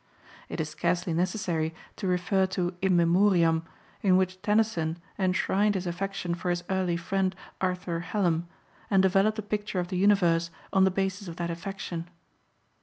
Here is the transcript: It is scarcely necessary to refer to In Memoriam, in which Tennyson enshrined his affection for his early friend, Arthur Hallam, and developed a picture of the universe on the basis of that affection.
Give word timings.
It 0.49 0.59
is 0.59 0.67
scarcely 0.69 1.13
necessary 1.13 1.75
to 1.97 2.07
refer 2.07 2.47
to 2.47 2.73
In 2.81 2.95
Memoriam, 2.97 3.63
in 4.01 4.17
which 4.17 4.41
Tennyson 4.41 4.97
enshrined 5.19 5.75
his 5.75 5.85
affection 5.85 6.33
for 6.33 6.49
his 6.49 6.63
early 6.71 6.97
friend, 6.97 7.35
Arthur 7.61 7.99
Hallam, 7.99 8.47
and 8.89 9.03
developed 9.03 9.37
a 9.37 9.43
picture 9.43 9.79
of 9.79 9.89
the 9.89 9.97
universe 9.97 10.49
on 10.73 10.85
the 10.85 10.89
basis 10.89 11.27
of 11.27 11.35
that 11.35 11.51
affection. 11.51 12.09